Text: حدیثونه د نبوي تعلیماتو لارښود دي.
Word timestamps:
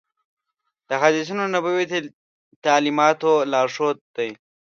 حدیثونه 1.03 1.43
د 1.47 1.53
نبوي 1.55 1.85
تعلیماتو 2.65 3.31
لارښود 3.51 3.97
دي. 4.15 4.29